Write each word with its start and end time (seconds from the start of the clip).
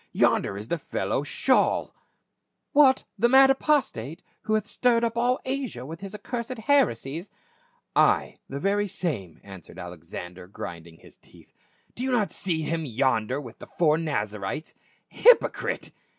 "Yonder 0.23 0.57
is 0.57 0.69
the 0.69 0.79
fellow 0.79 1.21
Shaijl 1.21 1.91
!""What, 2.71 3.03
the 3.19 3.29
mad 3.29 3.51
apostate, 3.51 4.23
who 4.45 4.55
hath 4.55 4.65
stirred 4.65 5.03
up 5.03 5.15
all 5.15 5.39
Asia 5.45 5.85
with 5.85 5.99
his 5.99 6.15
accursed 6.15 6.57
heresies?" 6.57 7.29
"Ay, 8.11 8.39
the 8.49 8.59
very 8.59 8.87
same," 8.87 9.39
answered 9.43 9.77
Alexander 9.77 10.47
grind 10.47 10.87
ing 10.87 10.97
his 10.97 11.17
teeth." 11.17 11.53
Do 11.95 12.01
you 12.01 12.11
not 12.11 12.31
see 12.31 12.63
him 12.63 12.83
yonder 12.83 13.39
with 13.39 13.59
the 13.59 13.67
four 13.67 13.99
Nazarites? 13.99 14.73
Hypocrite 15.07 15.91